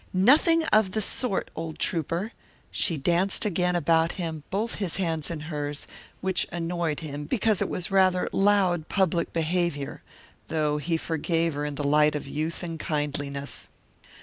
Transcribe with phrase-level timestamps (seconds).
[0.13, 2.31] "Nothing of the sort, old Trouper!"
[2.71, 5.85] She danced again about him, both his hands in hers,
[6.21, 10.01] which annoyed him because it was rather loud public behaviour,
[10.47, 13.69] though he forgave her in the light of youth and kindliness.